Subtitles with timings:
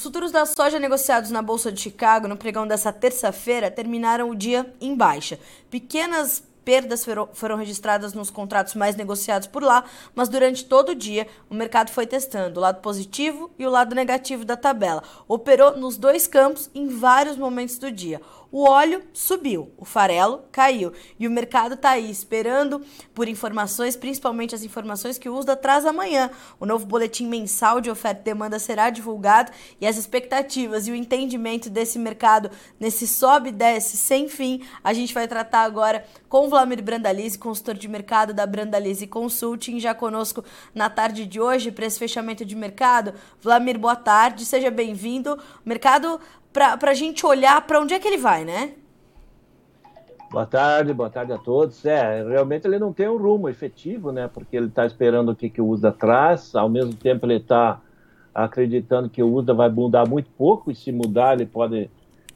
[0.00, 4.34] Os futuros da soja negociados na Bolsa de Chicago no pregão dessa terça-feira terminaram o
[4.34, 5.38] dia em baixa.
[5.70, 11.26] Pequenas perdas foram registradas nos contratos mais negociados por lá, mas durante todo o dia
[11.50, 15.02] o mercado foi testando o lado positivo e o lado negativo da tabela.
[15.28, 18.22] Operou nos dois campos em vários momentos do dia.
[18.52, 22.82] O óleo subiu, o farelo caiu e o mercado está aí esperando
[23.14, 26.30] por informações, principalmente as informações que o USDA traz amanhã.
[26.58, 30.96] O novo boletim mensal de oferta e demanda será divulgado e as expectativas e o
[30.96, 36.46] entendimento desse mercado nesse sobe e desce sem fim, a gente vai tratar agora com
[36.46, 41.70] o Vladimir Brandalize, consultor de mercado da Brandalize Consulting, já conosco na tarde de hoje
[41.70, 43.14] para esse fechamento de mercado.
[43.40, 45.38] Vladimir, boa tarde, seja bem-vindo.
[45.64, 46.20] Mercado
[46.52, 48.72] para a gente olhar para onde é que ele vai, né?
[50.30, 51.84] Boa tarde, boa tarde a todos.
[51.84, 54.28] É, realmente ele não tem um rumo efetivo, né?
[54.32, 57.80] Porque ele está esperando o que, que o USDA traz, ao mesmo tempo ele está
[58.32, 61.90] acreditando que o USDA vai mudar muito pouco, e se mudar ele pode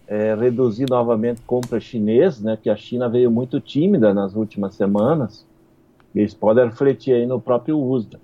[0.09, 2.59] é, reduzir novamente compra chinês, né?
[2.61, 5.47] Que a China veio muito tímida nas últimas semanas,
[6.13, 8.21] e isso pode refletir aí no próprio USDA.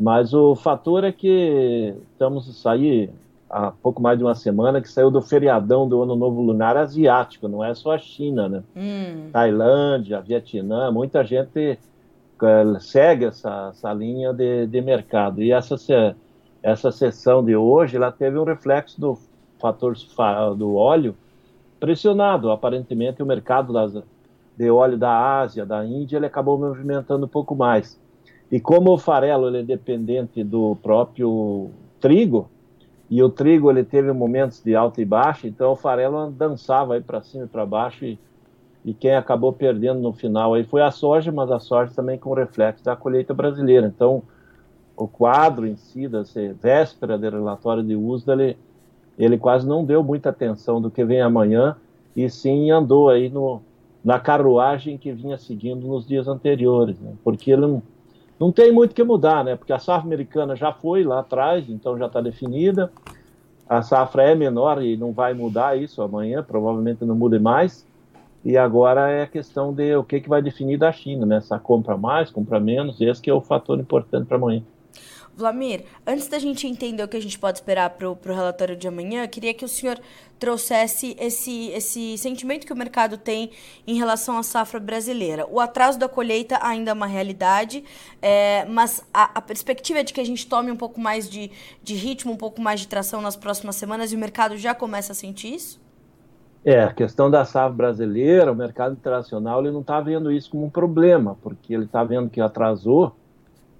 [0.00, 3.10] Mas o fator é que estamos sair
[3.48, 7.48] há pouco mais de uma semana que saiu do feriadão do Ano Novo Lunar Asiático,
[7.48, 8.62] não é só a China, né?
[8.76, 9.30] Hum.
[9.32, 11.78] Tailândia, Vietnã, muita gente
[12.42, 15.42] uh, segue essa, essa linha de, de mercado.
[15.42, 15.76] E essa,
[16.62, 19.18] essa sessão de hoje, ela teve um reflexo do
[19.58, 19.96] fator
[20.56, 21.16] do óleo
[21.80, 22.50] pressionado.
[22.50, 23.94] Aparentemente, o mercado das,
[24.56, 27.98] de óleo da Ásia, da Índia, ele acabou movimentando um pouco mais.
[28.50, 32.48] E como o farelo ele é dependente do próprio trigo,
[33.10, 37.00] e o trigo ele teve momentos de alta e baixa, então o farelo dançava aí
[37.00, 38.18] para cima e para baixo e,
[38.84, 42.34] e quem acabou perdendo no final aí foi a soja, mas a soja também com
[42.34, 43.86] reflexo da colheita brasileira.
[43.86, 44.22] Então
[44.96, 46.22] o quadro em si, da
[46.60, 48.58] véspera do relatório de USDA, ele,
[49.18, 51.76] ele quase não deu muita atenção do que vem amanhã
[52.14, 53.62] e sim andou aí no,
[54.04, 57.12] na carruagem que vinha seguindo nos dias anteriores, né?
[57.22, 57.82] porque ele não
[58.38, 59.56] não tem muito que mudar, né?
[59.56, 62.92] Porque a safra americana já foi lá atrás, então já está definida.
[63.68, 67.86] A safra é menor e não vai mudar isso amanhã, provavelmente não mude mais.
[68.44, 71.40] E agora é a questão de o que, que vai definir da China, né?
[71.40, 74.62] Se compra mais, compra menos, esse que é o fator importante para amanhã.
[75.38, 78.88] Vlamir, antes da gente entender o que a gente pode esperar para o relatório de
[78.88, 80.00] amanhã, queria que o senhor
[80.36, 83.50] trouxesse esse, esse sentimento que o mercado tem
[83.86, 85.46] em relação à safra brasileira.
[85.48, 87.84] O atraso da colheita ainda é uma realidade,
[88.20, 91.52] é, mas a, a, perspectiva é de que a gente tome um pouco mais de,
[91.84, 95.12] de ritmo, um pouco mais de tração nas próximas semanas e o mercado já começa
[95.12, 95.80] a sentir isso?
[96.64, 100.64] É, a questão da safra brasileira, o mercado internacional, ele não está vendo isso como
[100.64, 103.14] um problema, porque ele está vendo que atrasou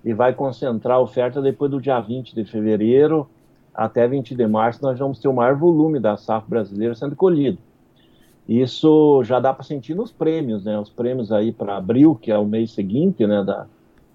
[0.05, 3.29] e vai concentrar a oferta depois do dia 20 de fevereiro
[3.75, 7.59] até 20 de março, nós vamos ter o maior volume da safra brasileira sendo colhido.
[8.49, 10.79] Isso já dá para sentir nos prêmios, né?
[10.79, 13.67] Os prêmios aí para abril, que é o mês seguinte, né, da,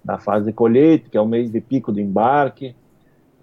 [0.04, 2.74] da fase de colheita, que é o mês de pico do embarque,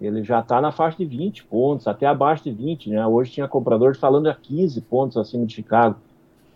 [0.00, 3.06] ele já está na faixa de 20 pontos, até abaixo de 20, né?
[3.06, 5.96] Hoje tinha compradores falando a 15 pontos acima de Chicago,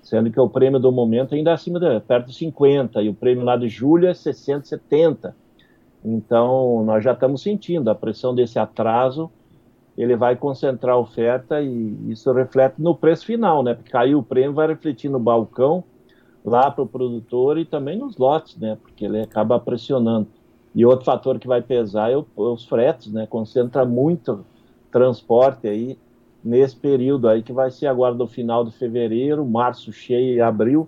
[0.02, 3.14] sendo que o prêmio do momento ainda é acima de perto de 50, e o
[3.14, 5.34] prêmio lá de julho é 60, 70.
[6.04, 9.30] Então, nós já estamos sentindo a pressão desse atraso,
[9.96, 13.74] ele vai concentrar a oferta e isso reflete no preço final, né?
[13.74, 15.82] Porque caiu o prêmio, vai refletir no balcão,
[16.44, 18.76] lá para o produtor e também nos lotes, né?
[18.80, 20.28] Porque ele acaba pressionando.
[20.74, 23.26] E outro fator que vai pesar é, é os fretes, né?
[23.26, 24.44] Concentra muito
[24.92, 25.98] transporte aí
[26.44, 30.86] nesse período aí que vai ser agora do final de fevereiro, março cheio e abril,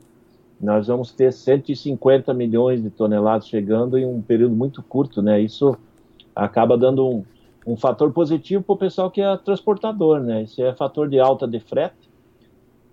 [0.60, 5.40] nós vamos ter 150 milhões de toneladas chegando em um período muito curto, né?
[5.40, 5.76] Isso
[6.34, 7.24] acaba dando um,
[7.66, 10.42] um fator positivo para o pessoal que é transportador, né?
[10.42, 12.08] Isso é fator de alta de frete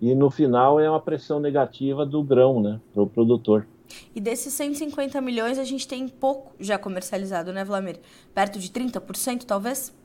[0.02, 3.66] e no final é uma pressão negativa do grão, né, para o produtor.
[4.14, 8.00] E desses 150 milhões a gente tem pouco já comercializado, né, Vlamir?
[8.34, 9.96] Perto de 30%, talvez?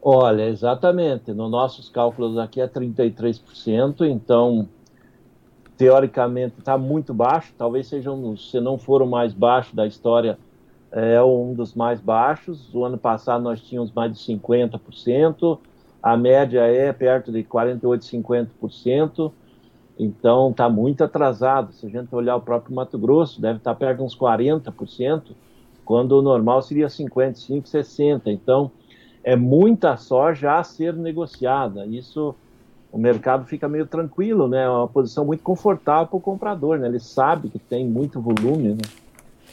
[0.00, 1.32] Olha, exatamente.
[1.32, 4.68] Nos nossos cálculos aqui é 33%, então
[5.76, 10.38] teoricamente está muito baixo, talvez seja um, se não for o mais baixo da história,
[10.92, 12.72] é um dos mais baixos.
[12.72, 15.58] O ano passado nós tínhamos mais de 50%,
[16.02, 19.32] a média é perto de 48, 50%,
[19.98, 21.72] então está muito atrasado.
[21.72, 25.32] Se a gente olhar o próprio Mato Grosso, deve estar tá perto de uns 40%,
[25.84, 28.22] quando o normal seria 55, 60%.
[28.26, 28.70] Então
[29.24, 31.86] é muita soja a ser negociada.
[31.86, 32.34] Isso
[32.94, 34.62] o mercado fica meio tranquilo, né?
[34.62, 36.86] É uma posição muito confortável para o comprador, né?
[36.86, 38.82] Ele sabe que tem muito volume, né?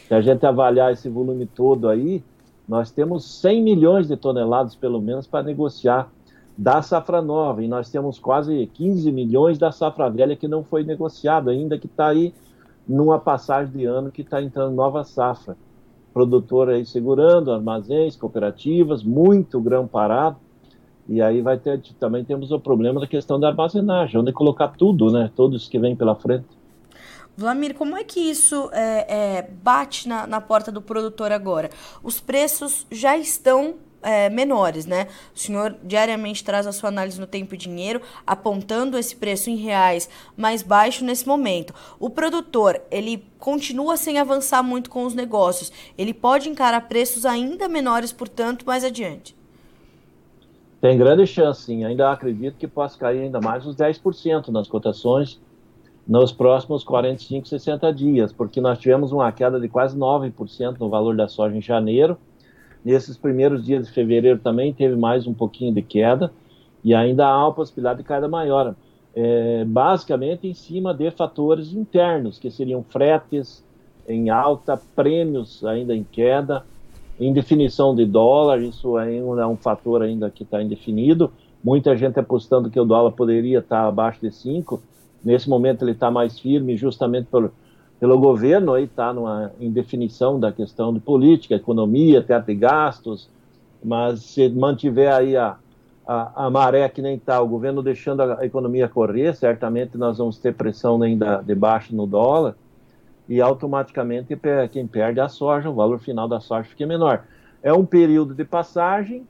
[0.06, 2.22] Se a gente avaliar esse volume todo aí,
[2.68, 6.08] nós temos 100 milhões de toneladas, pelo menos, para negociar
[6.56, 10.84] da safra nova, e nós temos quase 15 milhões da safra velha que não foi
[10.84, 12.32] negociado ainda, que está aí
[12.86, 15.56] numa passagem de ano que está entrando nova safra.
[16.14, 20.36] Produtor aí segurando, armazéns, cooperativas, muito grão parado,
[21.08, 25.10] e aí vai ter, também temos o problema da questão da armazenagem, onde colocar tudo,
[25.10, 26.46] né, todos que vêm pela frente.
[27.36, 31.70] Vlamir, como é que isso é, é, bate na, na porta do produtor agora?
[32.02, 35.06] Os preços já estão é, menores, né?
[35.34, 39.56] O senhor diariamente traz a sua análise no tempo e dinheiro, apontando esse preço em
[39.56, 41.74] reais mais baixo nesse momento.
[41.98, 45.72] O produtor, ele continua sem avançar muito com os negócios.
[45.96, 49.34] Ele pode encarar preços ainda menores, portanto, mais adiante.
[50.82, 51.84] Tem grande chance, sim.
[51.84, 55.40] Ainda acredito que possa cair ainda mais uns 10% nas cotações
[56.08, 61.14] nos próximos 45, 60 dias, porque nós tivemos uma queda de quase 9% no valor
[61.14, 62.18] da soja em janeiro.
[62.84, 66.32] Nesses primeiros dias de fevereiro também teve mais um pouquinho de queda
[66.82, 68.74] e ainda há uma possibilidade de queda maior.
[69.14, 73.64] É, basicamente em cima de fatores internos, que seriam fretes
[74.08, 76.64] em alta, prêmios ainda em queda,
[77.26, 81.32] indefinição de dólar, isso ainda é um fator ainda que está indefinido.
[81.62, 84.82] Muita gente apostando que o dólar poderia estar abaixo de 5,
[85.24, 87.52] Nesse momento ele está mais firme justamente pelo,
[88.00, 93.28] pelo governo, aí está numa indefinição da questão de política, economia, teto de gastos,
[93.84, 95.56] mas se mantiver aí a,
[96.06, 100.38] a, a maré que nem está, o governo deixando a economia correr, certamente nós vamos
[100.38, 102.56] ter pressão ainda de baixo no dólar,
[103.28, 104.38] e automaticamente
[104.70, 107.24] quem perde é a soja, o valor final da soja fica menor.
[107.62, 109.26] É um período de passagem,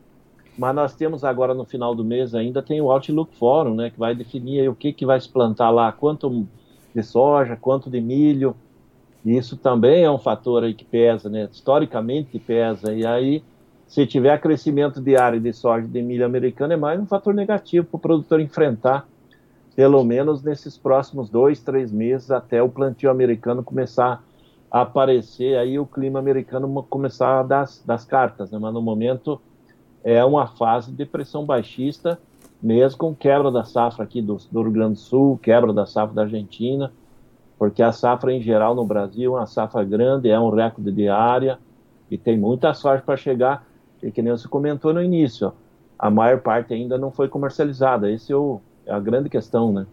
[0.57, 3.99] mas nós temos agora no final do mês ainda tem o Outlook Forum, né, que
[3.99, 6.47] vai definir o que, que vai se plantar lá, quanto
[6.95, 8.55] de soja, quanto de milho.
[9.25, 12.93] E isso também é um fator aí que pesa, né, historicamente pesa.
[12.93, 13.43] E aí,
[13.87, 17.87] se tiver crescimento de área de soja de milho americano, é mais um fator negativo
[17.87, 19.07] para o produtor enfrentar,
[19.75, 24.23] pelo menos nesses próximos dois, três meses, até o plantio americano começar
[24.71, 28.59] a aparecer, aí o clima americano começar a dar das cartas, né?
[28.59, 29.41] mas no momento
[30.03, 32.19] é uma fase de pressão baixista,
[32.63, 36.15] mesmo com quebra da safra aqui do, do, Rio Grande do Sul, quebra da safra
[36.15, 36.93] da Argentina,
[37.59, 41.09] porque a safra em geral no Brasil é uma safra grande, é um recorde de
[41.09, 41.59] área
[42.11, 43.67] e tem muita sorte para chegar,
[44.03, 45.53] e que nem você comentou no início, ó,
[45.99, 48.11] a maior parte ainda não foi comercializada.
[48.11, 49.87] Esse é o, é a grande questão, né?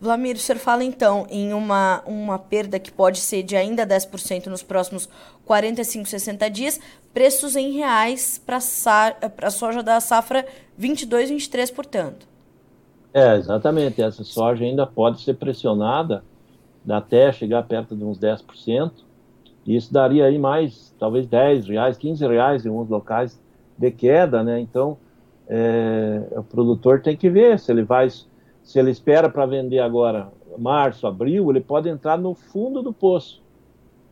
[0.00, 4.46] Vlamir, o senhor fala então em uma, uma perda que pode ser de ainda 10%
[4.46, 5.08] nos próximos
[5.44, 6.80] 45, 60 dias,
[7.12, 10.44] preços em reais para a soja da safra
[10.76, 12.26] 22, 23, portanto.
[13.14, 14.02] É, exatamente.
[14.02, 16.24] Essa soja ainda pode ser pressionada
[16.88, 18.92] até chegar perto de uns 10%.
[19.64, 23.40] E isso daria aí mais, talvez 10 reais, 15 reais em alguns locais
[23.78, 24.60] de queda, né?
[24.60, 24.98] Então,
[25.48, 28.08] é, o produtor tem que ver se ele vai
[28.64, 33.42] se ele espera para vender agora março, abril, ele pode entrar no fundo do poço.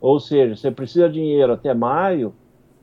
[0.01, 2.35] Ou seja, você precisa de dinheiro até maio,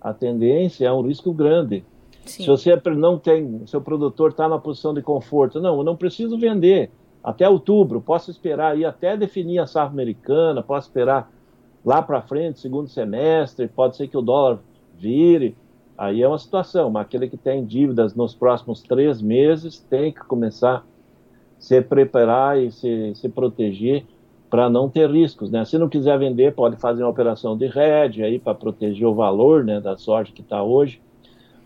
[0.02, 1.86] a tendência é um risco grande.
[2.26, 2.44] Sim.
[2.44, 6.38] Se você não tem, seu produtor está na posição de conforto, não, eu não preciso
[6.38, 6.90] vender
[7.24, 11.32] até outubro, posso esperar aí até definir a safra americana, posso esperar
[11.86, 14.60] lá para frente, segundo semestre, pode ser que o dólar
[14.98, 15.56] vire,
[15.98, 20.22] aí é uma situação, mas aquele que tem dívidas nos próximos três meses tem que
[20.22, 20.86] começar
[21.60, 24.06] se preparar e se, se proteger
[24.50, 25.64] para não ter riscos, né?
[25.66, 29.64] Se não quiser vender, pode fazer uma operação de hedge aí para proteger o valor,
[29.64, 31.00] né, da sorte que está hoje,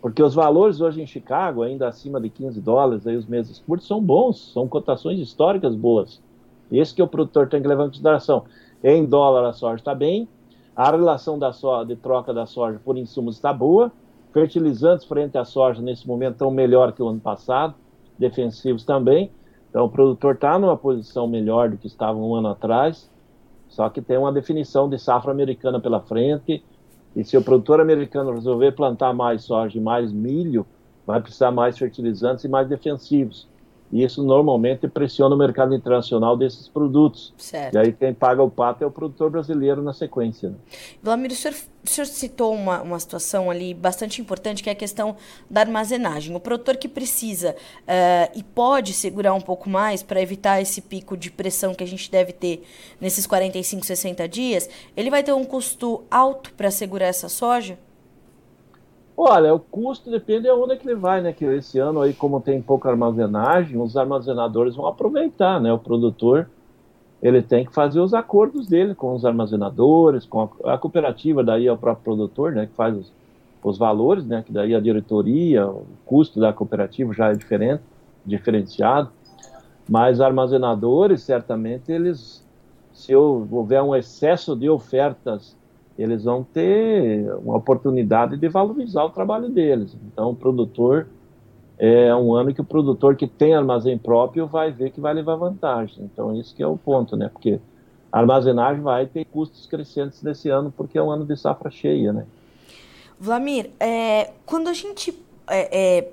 [0.02, 3.88] porque os valores hoje em Chicago, ainda acima de 15 dólares, aí os meses curtos
[3.88, 6.22] são bons, são cotações históricas boas.
[6.70, 8.44] Esse que o produtor tem que levar em consideração.
[8.84, 10.28] Em dólar a soja está bem,
[10.76, 13.94] a relação da soja, de troca da soja por insumos está boa,
[14.34, 17.76] fertilizantes frente à soja nesse momento estão melhor que o ano passado,
[18.20, 19.32] defensivos também,
[19.74, 23.10] então, o produtor está numa posição melhor do que estava um ano atrás,
[23.68, 26.64] só que tem uma definição de safra americana pela frente.
[27.16, 30.64] E se o produtor americano resolver plantar mais soja e mais milho,
[31.08, 33.50] vai precisar mais fertilizantes e mais defensivos.
[33.92, 37.34] E isso normalmente pressiona o mercado internacional desses produtos.
[37.38, 37.76] Certo.
[37.76, 40.50] E aí quem paga o pato é o produtor brasileiro na sequência.
[40.50, 40.56] Né?
[41.02, 44.76] Vladimir, o senhor, o senhor citou uma, uma situação ali bastante importante, que é a
[44.76, 45.16] questão
[45.48, 46.36] da armazenagem.
[46.36, 51.16] O produtor que precisa uh, e pode segurar um pouco mais para evitar esse pico
[51.16, 52.64] de pressão que a gente deve ter
[53.00, 57.78] nesses 45, 60 dias, ele vai ter um custo alto para segurar essa soja?
[59.16, 61.32] Olha, o custo depende de onde é que ele vai, né?
[61.32, 65.72] Que esse ano aí, como tem pouca armazenagem, os armazenadores vão aproveitar, né?
[65.72, 66.50] O produtor,
[67.22, 71.68] ele tem que fazer os acordos dele com os armazenadores, com a, a cooperativa, daí
[71.68, 72.66] é o próprio produtor, né?
[72.66, 73.12] Que faz os,
[73.64, 74.44] os valores, né?
[74.46, 77.84] Que daí a diretoria, o custo da cooperativa já é diferente.
[78.26, 79.12] diferenciado,
[79.88, 82.44] mas armazenadores, certamente, eles,
[82.94, 85.56] se houver um excesso de ofertas,
[85.98, 89.96] eles vão ter uma oportunidade de valorizar o trabalho deles.
[90.08, 91.08] Então, o produtor,
[91.78, 95.36] é um ano que o produtor que tem armazém próprio vai ver que vai levar
[95.36, 96.04] vantagem.
[96.04, 97.30] Então, isso que é o ponto, né?
[97.30, 97.60] Porque
[98.12, 102.14] a armazenagem vai ter custos crescentes nesse ano, porque é um ano de safra cheia,
[102.14, 102.26] né?
[103.20, 105.14] Vlamir, é, quando a gente
[105.48, 106.12] é, é,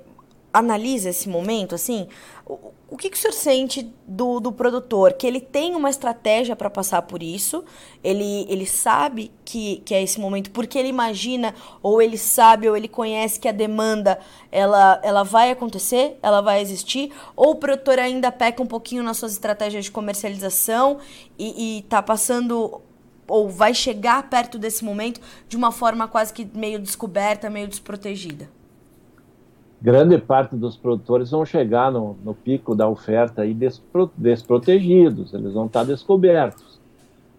[0.53, 2.07] analisa esse momento, assim,
[2.45, 5.13] o, o que, que o senhor sente do, do produtor?
[5.13, 7.63] Que ele tem uma estratégia para passar por isso,
[8.03, 12.75] ele, ele sabe que, que é esse momento, porque ele imagina, ou ele sabe, ou
[12.75, 14.19] ele conhece que a demanda
[14.51, 19.17] ela, ela vai acontecer, ela vai existir, ou o produtor ainda peca um pouquinho nas
[19.17, 20.99] suas estratégias de comercialização
[21.39, 22.81] e está passando
[23.27, 28.49] ou vai chegar perto desse momento de uma forma quase que meio descoberta, meio desprotegida?
[29.81, 35.53] Grande parte dos produtores vão chegar no, no pico da oferta aí despro, desprotegidos, eles
[35.53, 36.79] vão estar descobertos,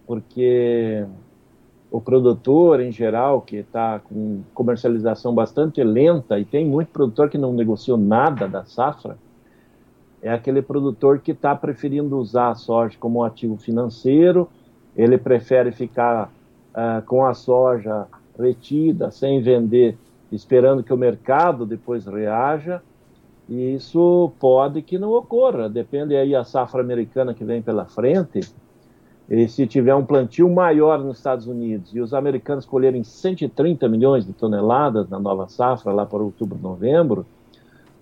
[0.07, 1.07] porque
[1.91, 7.39] o produtor, em geral, que está com comercialização bastante lenta, e tem muito produtor que
[7.39, 9.17] não negociou nada da safra,
[10.21, 14.49] é aquele produtor que está preferindo usar a soja como um ativo financeiro,
[14.97, 16.33] ele prefere ficar
[16.71, 18.07] uh, com a soja
[18.39, 19.99] retida, sem vender
[20.33, 22.83] esperando que o mercado depois reaja,
[23.49, 28.41] e isso pode que não ocorra, depende aí a safra americana que vem pela frente,
[29.29, 34.27] e se tiver um plantio maior nos Estados Unidos e os americanos colherem 130 milhões
[34.27, 37.25] de toneladas na nova safra lá para outubro, novembro,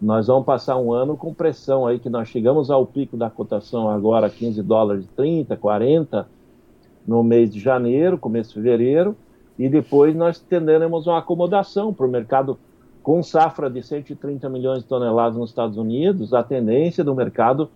[0.00, 3.88] nós vamos passar um ano com pressão aí que nós chegamos ao pico da cotação
[3.88, 6.26] agora 15 dólares 30, 40
[7.06, 9.14] no mês de janeiro, começo de fevereiro,
[9.60, 12.58] e depois nós tenderemos uma acomodação para o mercado
[13.02, 17.68] com safra de 130 milhões de toneladas nos Estados Unidos, a tendência do mercado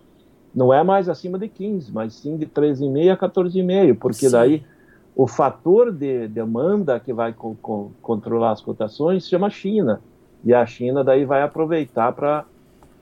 [0.53, 4.31] não é mais acima de 15, mas sim de 13,5 a 14,5, porque sim.
[4.31, 4.63] daí
[5.15, 10.01] o fator de demanda que vai co co controlar as cotações se chama China,
[10.43, 12.45] e a China daí vai aproveitar para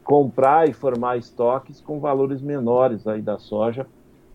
[0.04, 3.88] comprar e formar estoques com valores menores aí da soja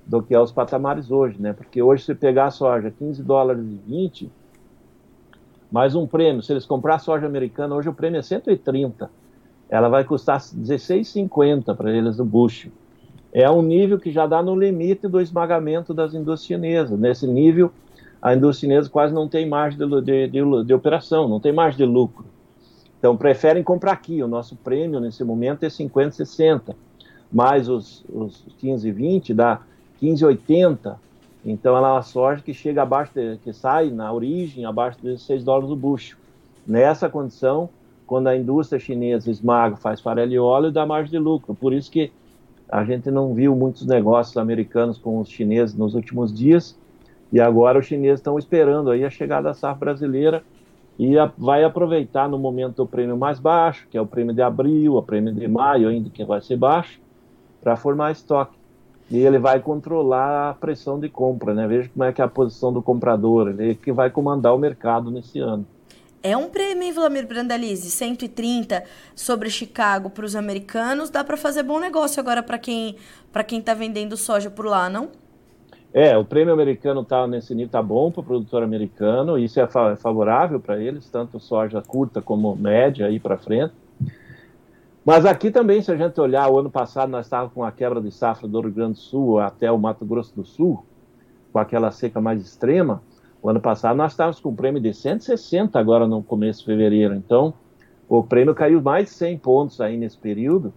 [0.07, 1.53] do que é os patamares hoje, né?
[1.53, 4.38] Porque hoje se pegar a soja 15 dólares e 20,
[5.71, 9.11] mais um prêmio, se eles comprar soja americana, hoje o prêmio é 130.
[9.69, 12.71] Ela vai custar 16,50 para eles no bucho.
[13.33, 16.99] É um nível que já dá no limite do esmagamento das indústrias chinesas.
[16.99, 17.71] Nesse nível,
[18.21, 21.79] a indústria chinesa quase não tem margem de, de, de, de operação, não tem margem
[21.79, 22.25] de lucro.
[22.99, 24.23] Então, preferem comprar aqui.
[24.23, 26.75] O nosso prêmio, nesse momento, é 50, 60.
[27.31, 29.61] Mais os, os 15, 20, dá
[30.03, 30.97] 15,80.
[31.51, 35.19] Então ela é uma soja que chega abaixo, de, que sai na origem abaixo de
[35.19, 36.19] 6 dólares o bucho.
[36.67, 37.71] Nessa condição,
[38.07, 41.55] quando a indústria chinesa esmaga, faz farelo e óleo, dá margem de lucro.
[41.55, 42.13] Por isso que
[42.69, 46.79] a gente não viu muitos negócios americanos com os chineses nos últimos dias,
[47.33, 50.43] e agora os chineses estão esperando aí a chegada da safra brasileira
[50.99, 54.43] e a, vai aproveitar no momento do prêmio mais baixo, que é o prêmio de
[54.43, 57.01] abril, o prêmio de maio ainda que vai ser baixo,
[57.63, 58.58] para formar estoque
[59.11, 61.67] e ele vai controlar a pressão de compra, né?
[61.67, 64.59] Veja como é que é a posição do comprador, ele é que vai comandar o
[64.59, 65.67] mercado nesse ano.
[66.23, 67.91] É um prêmio, hein, Vladimir Brandalize?
[67.91, 68.83] 130
[69.15, 71.11] sobre Chicago para os americanos.
[71.11, 72.97] Dá para fazer bom negócio agora para quem
[73.33, 75.11] para quem está vendendo soja por lá, não?
[75.93, 79.39] É, o prêmio americano está nesse nível, tá bom para o produtor americano.
[79.39, 83.73] Isso é favorável para eles, tanto soja curta como média aí para frente.
[85.09, 87.99] Mas aqui também, se a gente olhar, o ano passado nós estávamos com a quebra
[87.99, 90.85] de safra do Rio Grande do Sul até o Mato Grosso do Sul,
[91.51, 93.03] com aquela seca mais extrema.
[93.41, 97.15] O ano passado nós estávamos com um prêmio de 160 agora no começo de fevereiro.
[97.15, 97.55] Então,
[98.07, 100.75] o prêmio caiu mais de 100 pontos aí nesse período,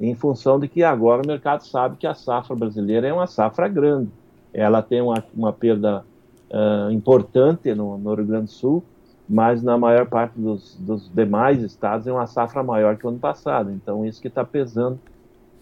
[0.00, 3.68] em função de que agora o mercado sabe que a safra brasileira é uma safra
[3.68, 4.08] grande.
[4.54, 6.06] Ela tem uma, uma perda
[6.50, 8.82] uh, importante no, no Rio Grande do Sul,
[9.28, 13.18] mas na maior parte dos, dos demais estados é uma safra maior que o ano
[13.18, 13.70] passado.
[13.70, 14.98] Então, isso que está pesando.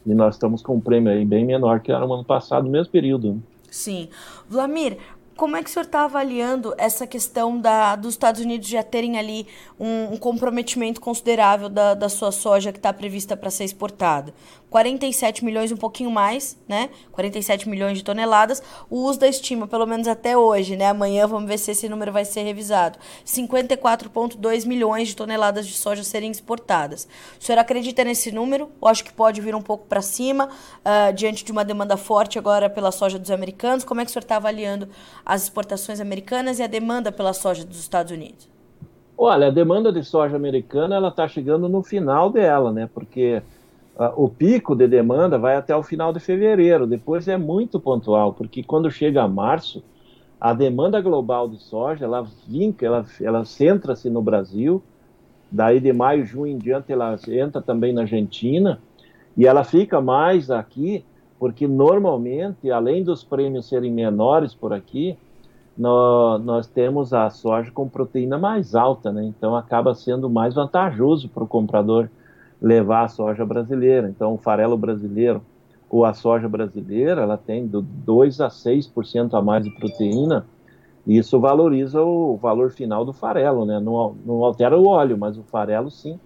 [0.04, 2.70] E nós estamos com um prêmio aí bem menor que era no ano passado, no
[2.70, 3.34] mesmo período.
[3.34, 3.40] Né?
[3.70, 4.08] Sim.
[4.48, 4.98] Vlamir,
[5.36, 9.18] como é que o senhor está avaliando essa questão da, dos Estados Unidos já terem
[9.18, 9.46] ali
[9.78, 14.34] um, um comprometimento considerável da, da sua soja que está prevista para ser exportada?
[14.72, 16.88] 47 milhões, um pouquinho mais, né?
[17.12, 18.62] 47 milhões de toneladas.
[18.88, 20.86] O USDA estima, pelo menos até hoje, né?
[20.86, 22.98] Amanhã vamos ver se esse número vai ser revisado.
[23.24, 27.06] 54,2 milhões de toneladas de soja serem exportadas.
[27.38, 28.70] O senhor acredita nesse número?
[28.80, 32.38] Eu acho que pode vir um pouco para cima, uh, diante de uma demanda forte
[32.38, 33.84] agora pela soja dos americanos.
[33.84, 34.88] Como é que o senhor está avaliando
[35.24, 38.48] as exportações americanas e a demanda pela soja dos Estados Unidos?
[39.16, 42.88] Olha, a demanda de soja americana ela está chegando no final dela, né?
[42.92, 43.42] Porque
[44.16, 48.62] o pico de demanda vai até o final de fevereiro, depois é muito pontual, porque
[48.62, 49.82] quando chega a março,
[50.40, 54.82] a demanda global de soja, ela vinca, ela, ela centra-se no Brasil,
[55.50, 58.80] daí de maio, junho em diante, ela entra também na Argentina,
[59.36, 61.04] e ela fica mais aqui,
[61.42, 65.18] porque normalmente, além dos prêmios serem menores por aqui,
[65.76, 69.24] nós, nós temos a soja com proteína mais alta, né?
[69.24, 72.08] então acaba sendo mais vantajoso para o comprador
[72.60, 74.08] levar a soja brasileira.
[74.08, 75.42] Então, o farelo brasileiro
[75.90, 80.46] ou a soja brasileira, ela tem do 2 a 6% a mais de proteína,
[81.04, 83.80] e isso valoriza o valor final do farelo, né?
[83.80, 86.20] Não, não altera o óleo, mas o farelo sim.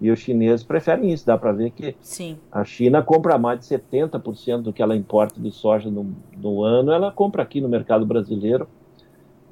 [0.00, 1.26] E os chineses preferem isso.
[1.26, 2.36] Dá para ver que sim.
[2.50, 6.92] a China compra mais de 70% do que ela importa de soja no, no ano,
[6.92, 8.68] ela compra aqui no mercado brasileiro.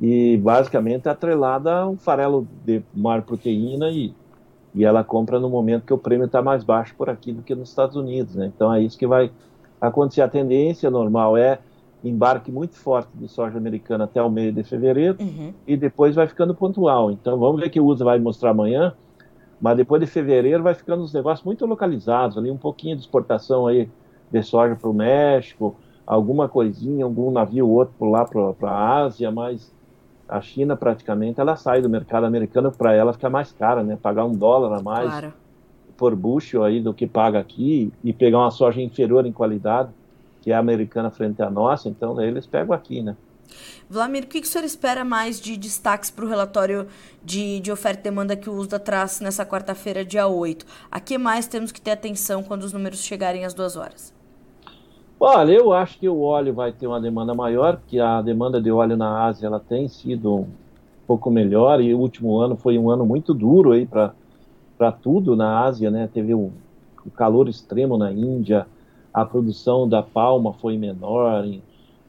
[0.01, 4.13] E basicamente é atrelada a um farelo de maior proteína e
[4.75, 7.55] e ela compra no momento que o prêmio está mais baixo por aqui do que
[7.55, 8.35] nos Estados Unidos.
[8.35, 8.51] Né?
[8.55, 9.31] Então é isso que vai
[9.81, 10.23] acontecer.
[10.23, 11.59] A tendência normal é
[12.03, 15.53] embarque muito forte de soja americana até o meio de fevereiro uhum.
[15.67, 17.11] e depois vai ficando pontual.
[17.11, 18.95] Então vamos ver que o USA vai mostrar amanhã,
[19.63, 23.69] mas depois de fevereiro vai ficando os negócios muito localizados, ali um pouquinho de exportação
[23.69, 23.89] aí
[24.29, 29.73] de soja para o México, alguma coisinha, algum navio outro lá para a Ásia, mas
[30.29, 33.97] a China praticamente ela sai do mercado americano para ela ficar mais cara, né?
[34.01, 35.33] Pagar um dólar a mais claro.
[35.97, 39.91] por bushel aí do que paga aqui e pegar uma soja inferior em qualidade
[40.41, 43.17] que é a americana frente à nossa, então eles pegam aqui, né?
[43.89, 46.87] Vladimir, o que, que o senhor espera mais de destaques para o relatório
[47.25, 50.65] de, de oferta e demanda que o USDA traz nessa quarta-feira, dia 8?
[50.91, 54.15] A que mais temos que ter atenção quando os números chegarem às duas horas?
[55.25, 58.73] Olha, eu acho que o óleo vai ter uma demanda maior, porque a demanda de
[58.73, 60.49] óleo na Ásia ela tem sido um
[61.07, 65.61] pouco melhor e o último ano foi um ano muito duro aí para tudo na
[65.61, 66.09] Ásia, né?
[66.13, 66.51] Teve um,
[67.07, 68.67] um, calor extremo na Índia,
[69.15, 71.47] a produção da palma foi menor,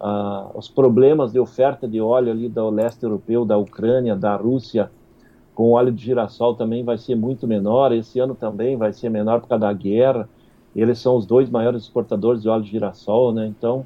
[0.03, 4.91] uh, os problemas de oferta de óleo ali do leste europeu, da Ucrânia, da Rússia,
[5.55, 7.91] com óleo de girassol também vai ser muito menor.
[7.91, 10.27] Esse ano também vai ser menor por causa da guerra
[10.75, 13.45] eles são os dois maiores exportadores de óleo de girassol, né?
[13.45, 13.85] Então,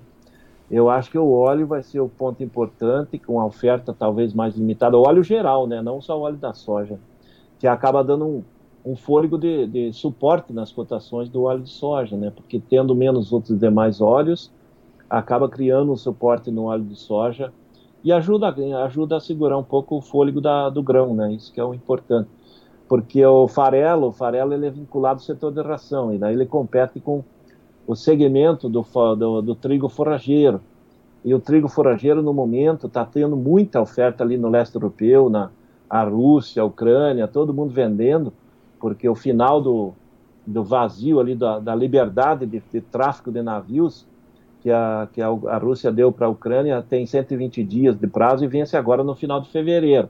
[0.72, 4.56] eu acho que o óleo vai ser o ponto importante, com a oferta talvez mais
[4.56, 5.82] limitada, o óleo geral, né?
[5.82, 6.98] Não só o óleo da soja,
[7.60, 8.44] que acaba dando um,
[8.86, 12.32] um fôlego de, de, suporte nas cotações do óleo de soja, né?
[12.34, 14.52] Porque tendo menos outros demais óleos,
[15.10, 17.54] acaba criando um suporte no óleo de soja
[18.04, 21.34] e ajuda, ajuda a segurar um pouco o fôlego da, do grão, né?
[21.34, 22.30] Isso que é o importante
[22.88, 26.46] porque o farelo, o farelo ele é vinculado ao setor de ração, e daí ele
[26.46, 27.24] compete com
[27.86, 30.62] o segmento do, do, do trigo forrageiro.
[31.24, 35.50] E o trigo forrageiro, no momento, está tendo muita oferta ali no leste europeu, na
[35.90, 38.34] a Rússia, a Ucrânia, todo mundo vendendo,
[38.78, 39.94] porque o final do,
[40.46, 44.06] do vazio ali, da, da liberdade de, de, tráfico de navios
[44.62, 48.48] que a, que a, Rússia deu para a Ucrânia tem 120 dias de prazo e
[48.48, 50.10] vence agora no final de fevereiro.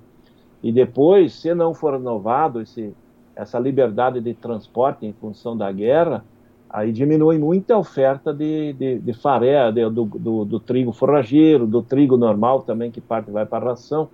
[0.63, 2.93] E depois, se não for renovado esse,
[3.35, 6.25] essa liberdade de transporte em função da guerra,
[6.69, 11.67] aí diminui muito a oferta de, de, de faré, de, do, do, do, trigo forrageiro,
[11.67, 14.09] do trigo normal também, que parte vai para a ração,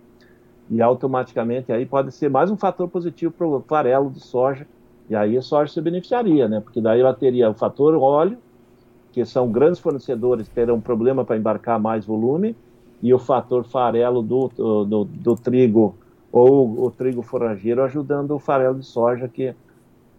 [0.70, 4.68] e automaticamente aí pode ser mais um fator positivo para o farelo de soja,
[5.10, 6.60] e aí a soja se beneficiaria, né?
[6.62, 8.38] Porque daí ela teria o fator óleo,
[9.14, 12.56] que são grandes fornecedores, terão problema para embarcar mais volume,
[13.02, 14.50] e o fator farelo do,
[14.86, 15.96] do, do trigo
[16.32, 19.54] ou o trigo forrageiro ajudando o farelo de soja que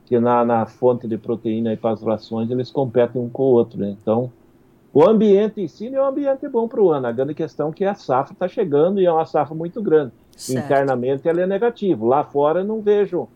[0.05, 3.53] que na, na fonte de proteína e para as rações eles competem um com o
[3.53, 3.79] outro.
[3.79, 3.97] Né?
[4.01, 4.31] Então,
[4.93, 7.07] o ambiente em si é um ambiente bom para o ano.
[7.07, 10.13] A grande questão é que a safra está chegando e é uma safra muito grande.
[10.37, 10.65] Certo.
[10.65, 12.05] Internamente ela é negativa.
[12.05, 13.27] Lá fora eu não vejo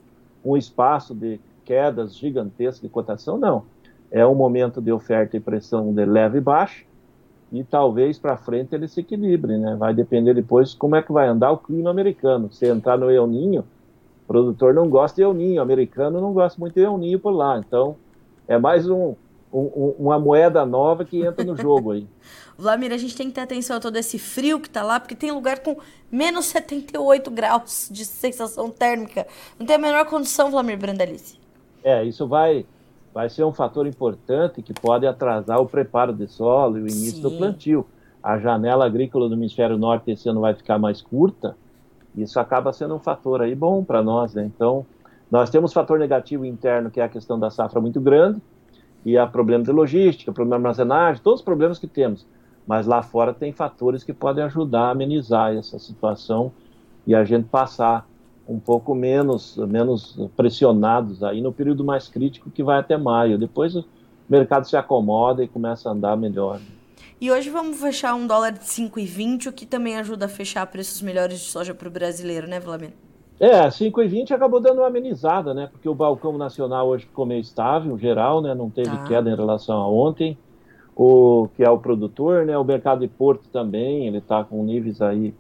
[0.44, 3.64] um espaço de quedas gigantescas de cotação, não.
[4.11, 6.88] É um momento de oferta e pressão de leve e baixa
[7.53, 9.75] e talvez para frente ele se equilibre, né?
[9.77, 12.53] Vai depender depois como é que vai andar o clima americano.
[12.53, 16.33] Se entrar no El Ninho, o produtor não gosta de El Ninho, o americano não
[16.33, 17.59] gosta muito de El Ninho por lá.
[17.59, 17.97] Então,
[18.47, 19.14] é mais um,
[19.53, 22.07] um, uma moeda nova que entra no jogo aí.
[22.59, 25.14] Vladimir, a gente tem que ter atenção a todo esse frio que está lá, porque
[25.14, 25.77] tem lugar com
[26.11, 29.27] menos 78 graus de sensação térmica.
[29.59, 31.38] Não tem a menor condição, Vladimir Brandalice.
[31.85, 32.66] É, isso vai
[33.18, 37.16] vai ser um fator importante que pode atrasar o preparo de solo e o início
[37.16, 37.22] Sim.
[37.22, 37.85] do plantio.
[38.22, 41.57] A janela agrícola do hemisfério norte esse ano vai ficar mais curta,
[42.16, 44.44] isso acaba sendo um fator aí bom para nós, né?
[44.44, 44.87] Então,
[45.28, 48.40] nós temos fator negativo interno, que é a questão da safra muito grande,
[49.04, 52.24] e há problemas de logística, problemas de armazenagem, todos os problemas que temos.
[52.68, 56.52] Mas lá fora tem fatores que podem ajudar a amenizar essa situação
[57.04, 58.07] e a gente passar
[58.48, 63.38] um pouco menos, menos pressionados aí no período mais crítico que vai até maio.
[63.38, 63.84] Depois o
[64.28, 66.58] mercado se acomoda e começa a andar melhor.
[67.20, 71.02] E hoje vamos fechar um dólar de 5,20, o que também ajuda a fechar preços
[71.02, 72.94] melhores de soja para o brasileiro, né, Vladimir?
[73.40, 75.68] É, 5,20 acabou dando uma amenizada, né?
[75.70, 78.54] Porque o balcão nacional hoje ficou meio estável, geral, né?
[78.54, 79.04] Não teve tá.
[79.04, 80.37] queda em relação a ontem.
[80.96, 82.58] O que é o produtor, né?
[82.58, 85.32] O mercado de Porto também, ele está com níveis aí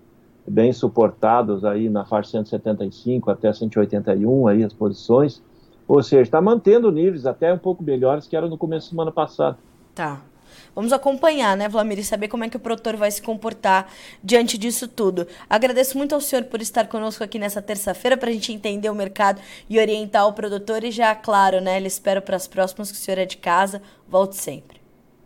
[0.48, 5.42] bem suportados aí na faixa 175 até 181 aí as posições.
[5.86, 9.12] Ou seja, está mantendo níveis até um pouco melhores que era no começo da semana
[9.12, 9.58] passada.
[9.94, 10.20] Tá.
[10.74, 13.90] Vamos acompanhar, né, Vlamir, e saber como é que o produtor vai se comportar
[14.22, 15.26] diante disso tudo.
[15.48, 18.94] Agradeço muito ao senhor por estar conosco aqui nessa terça-feira para a gente entender o
[18.94, 20.84] mercado e orientar o produtor.
[20.84, 23.82] E já, claro, né, ele espero para as próximas que o senhor é de casa.
[24.08, 24.77] Volte sempre.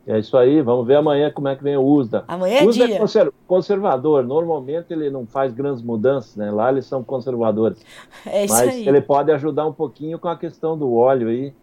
[0.06, 2.24] É isso aí, vamos ver amanhã como é que vem o USDA.
[2.26, 2.96] Amanhã é USDA dia.
[2.96, 6.50] é conservador, normalmente ele não faz grandes mudanças, né?
[6.50, 7.84] Lá eles são conservadores.
[8.26, 8.88] É isso Mas aí.
[8.88, 11.54] ele pode ajudar um pouquinho com a questão do óleo aí,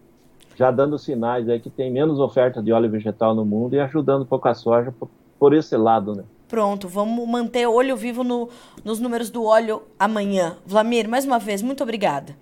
[0.56, 4.21] já dando sinais aí que tem menos oferta de óleo vegetal no mundo e ajudando
[4.21, 6.23] um pouco a soja por, por esse lado, né?
[6.47, 8.49] Pronto, vamos manter olho vivo no,
[8.84, 10.58] nos números do óleo amanhã.
[10.65, 12.36] Vlamir, mais uma vez, muito obrigada.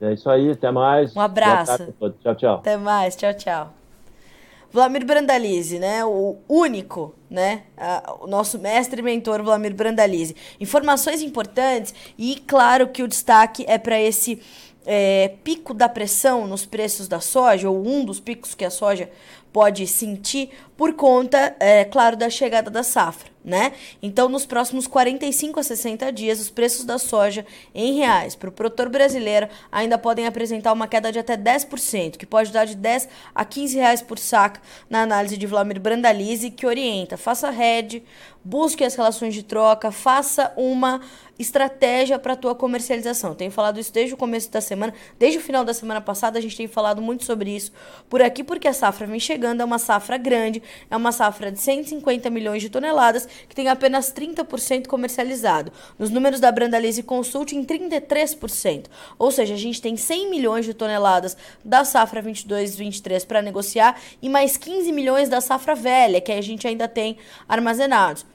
[0.00, 1.16] É isso aí, até mais.
[1.16, 1.94] Um abraço.
[2.20, 2.54] Tchau, tchau.
[2.56, 3.83] Até mais, tchau, tchau.
[4.74, 6.04] Vlamir Brandalize, né?
[6.04, 7.62] O único, né?
[8.20, 10.34] o nosso mestre e mentor Vlamir Brandalize.
[10.58, 14.42] Informações importantes e claro que o destaque é para esse
[14.84, 19.08] é, pico da pressão nos preços da soja, ou um dos picos que a soja
[19.52, 23.72] pode sentir, por conta, é, claro, da chegada da safra, né?
[24.02, 28.52] Então, nos próximos 45 a 60 dias, os preços da soja em reais para o
[28.52, 33.08] produtor brasileiro ainda podem apresentar uma queda de até 10%, que pode dar de 10
[33.34, 34.60] a 15 reais por saca
[34.90, 38.02] na análise de Vladimir Brandalize, que orienta, faça hedge,
[38.44, 41.00] busque as relações de troca, faça uma
[41.38, 43.34] estratégia para a tua comercialização.
[43.34, 46.42] Tenho falado isso desde o começo da semana, desde o final da semana passada a
[46.42, 47.72] gente tem falado muito sobre isso
[48.08, 51.60] por aqui, porque a safra vem chegando, é uma safra grande, é uma safra de
[51.60, 55.72] 150 milhões de toneladas que tem apenas 30% comercializado.
[55.98, 58.86] Nos números da Brandalize Consult, em 33%.
[59.18, 64.28] Ou seja, a gente tem 100 milhões de toneladas da safra 22-23 para negociar e
[64.28, 67.16] mais 15 milhões da safra velha, que a gente ainda tem
[67.48, 68.26] armazenados.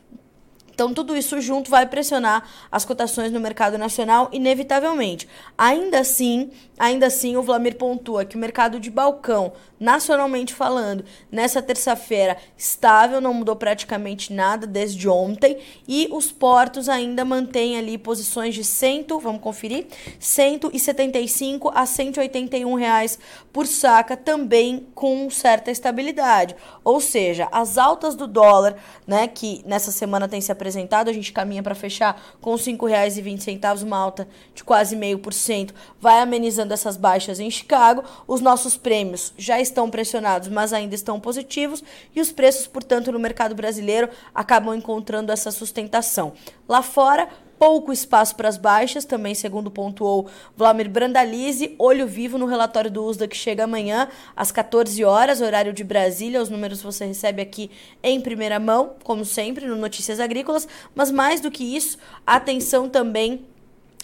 [0.80, 5.28] Então, tudo isso junto vai pressionar as cotações no mercado nacional, inevitavelmente.
[5.58, 11.62] Ainda assim, ainda assim, o Vlamir pontua que o mercado de balcão, nacionalmente falando, nessa
[11.62, 18.54] terça-feira, estável, não mudou praticamente nada desde ontem, e os portos ainda mantêm ali posições
[18.54, 19.88] de 100, vamos conferir,
[20.20, 23.18] 175 a 181 reais
[23.54, 26.56] por saca, também com certa estabilidade.
[26.84, 28.76] Ou seja, as altas do dólar,
[29.08, 33.84] né, que nessa semana tem se apresentado a gente caminha para fechar com R$ 5,20,
[33.84, 38.04] uma alta de quase meio por cento, vai amenizando essas baixas em Chicago.
[38.28, 41.84] Os nossos prêmios já estão pressionados, mas ainda estão positivos,
[42.16, 46.34] e os preços, portanto, no mercado brasileiro acabam encontrando essa sustentação.
[46.68, 47.30] Lá fora,
[47.60, 53.04] pouco espaço para as baixas, também segundo pontuou Vladimir Brandalize, olho vivo no relatório do
[53.04, 56.42] USDA que chega amanhã às 14 horas, horário de Brasília.
[56.42, 57.70] Os números você recebe aqui
[58.02, 63.46] em primeira mão, como sempre, no Notícias Agrícolas, mas mais do que isso, atenção também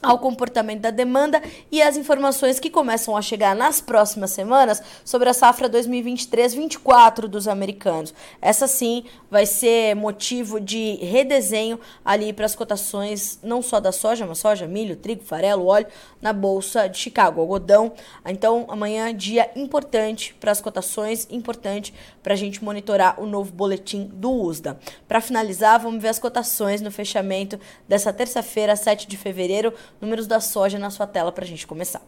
[0.02, 5.30] ao comportamento da demanda e as informações que começam a chegar nas próximas semanas sobre
[5.30, 8.14] a safra 2023-24 dos americanos.
[8.42, 14.26] Essa sim vai ser motivo de redesenho ali para as cotações não só da soja,
[14.26, 15.88] mas soja, milho, trigo, farelo, óleo
[16.22, 17.94] na bolsa de Chicago, algodão.
[18.26, 21.94] Então amanhã dia importante para as cotações, importante
[22.26, 24.80] para a gente monitorar o novo boletim do USDA.
[25.08, 30.40] Para finalizar, vamos ver as cotações no fechamento dessa terça-feira, 7 de fevereiro números da
[30.40, 32.02] soja na sua tela para a gente começar.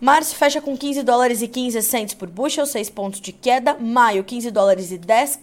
[0.00, 3.74] Março fecha com 15 dólares e 15 centos por bushel, 6 pontos de queda.
[3.74, 5.40] Maio, 15 dólares e 10,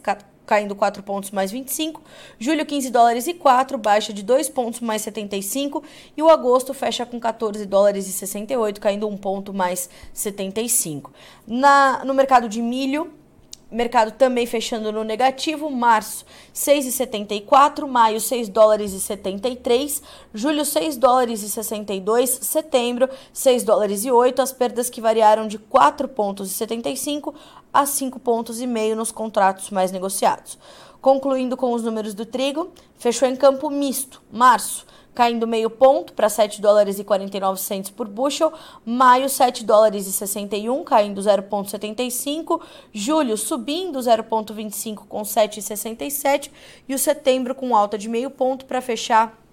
[0.48, 2.02] caindo 4 pontos mais 25.
[2.40, 5.84] Julho, 15 dólares e 4, baixa de 2 pontos mais 75.
[6.18, 11.14] E o agosto fecha com 14 dólares e 68, caindo 1 ponto mais 75.
[11.46, 13.14] Na, no mercado de milho,
[13.76, 20.02] Mercado também fechando no negativo, março 6,74, maio 6 dólares e 73,
[20.34, 25.58] julho 6 dólares e 62, setembro 6 dólares e 8, as perdas que variaram de
[25.58, 27.36] 4 pontos e 75
[27.74, 30.58] a 5 pontos e meio nos contratos mais negociados.
[31.02, 36.28] Concluindo com os números do trigo, fechou em campo misto, março caindo meio ponto para
[36.28, 38.52] 7 dólares e 49 centos por bushel,
[38.86, 42.62] maio 7 dólares e 61, caindo 0,75,
[42.94, 46.52] julho subindo 0,25 com 7,67
[46.88, 49.45] e o setembro com alta de meio ponto para fechar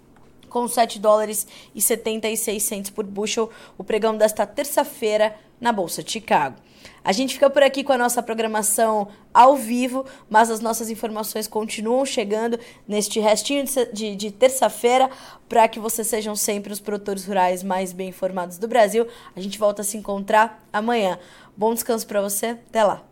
[0.53, 6.13] com 7 dólares e 76 centos por bushel, o pregão desta terça-feira na Bolsa de
[6.13, 6.57] Chicago.
[7.05, 11.49] A gente fica por aqui com a nossa programação ao vivo, mas as nossas informações
[11.49, 15.11] continuam chegando neste restinho de, de, terça-feira
[15.49, 19.07] para que vocês sejam sempre os produtores rurais mais bem informados do Brasil.
[19.35, 21.19] A gente volta a se encontrar amanhã.
[21.57, 22.59] Bom descanso para você.
[22.69, 23.12] Até lá.